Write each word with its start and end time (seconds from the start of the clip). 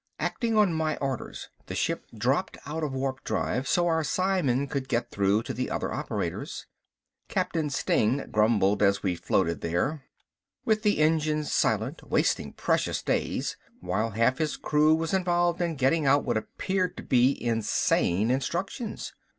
Acting 0.17 0.57
on 0.57 0.73
my 0.73 0.97
orders 0.97 1.49
the 1.67 1.75
ship 1.75 2.07
dropped 2.17 2.57
out 2.65 2.83
of 2.83 2.91
warpdrive 2.91 3.67
so 3.67 3.85
our 3.85 4.01
psiman 4.03 4.65
could 4.67 4.89
get 4.89 5.11
through 5.11 5.43
to 5.43 5.53
the 5.53 5.69
other 5.69 5.93
operators. 5.93 6.65
Captain 7.27 7.67
Steng 7.69 8.31
grumbled 8.31 8.81
as 8.81 9.03
we 9.03 9.13
floated 9.13 9.61
there 9.61 10.01
with 10.65 10.81
the 10.81 10.97
engines 10.97 11.51
silent, 11.51 12.01
wasting 12.09 12.51
precious 12.51 13.03
days, 13.03 13.57
while 13.79 14.09
half 14.09 14.39
his 14.39 14.57
crew 14.57 14.95
was 14.95 15.13
involved 15.13 15.61
in 15.61 15.75
getting 15.75 16.07
out 16.07 16.23
what 16.23 16.35
appeared 16.35 16.97
to 16.97 17.03
be 17.03 17.39
insane 17.39 18.31
instructions. 18.31 19.13